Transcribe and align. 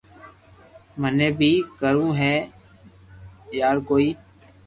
مني 1.01 1.27
بي 1.39 1.51
ڪروو 1.79 2.07
ھي 2.19 2.33
يار 3.59 3.75
ڪوئي 3.89 4.09